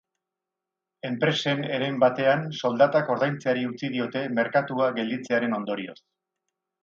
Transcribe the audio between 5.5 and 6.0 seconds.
ondorioz.